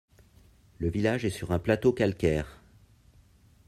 Le 0.79 0.89
village 0.89 1.25
est 1.25 1.29
sur 1.29 1.51
un 1.51 1.59
plateau 1.59 1.93
calcaire. 1.93 2.59